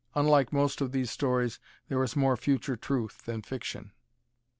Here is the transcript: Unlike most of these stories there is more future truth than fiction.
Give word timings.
Unlike 0.15 0.51
most 0.51 0.81
of 0.81 0.91
these 0.93 1.11
stories 1.11 1.59
there 1.87 2.01
is 2.01 2.15
more 2.15 2.35
future 2.35 2.75
truth 2.75 3.21
than 3.25 3.43
fiction. 3.43 3.91